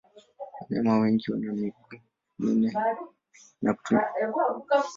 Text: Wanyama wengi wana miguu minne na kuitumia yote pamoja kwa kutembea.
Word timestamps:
Wanyama 0.59 0.99
wengi 1.01 1.31
wana 1.31 1.53
miguu 1.53 1.97
minne 2.39 2.71
na 3.61 3.73
kuitumia 3.73 4.05
yote 4.05 4.13
pamoja 4.21 4.45
kwa 4.45 4.53
kutembea. 4.61 4.83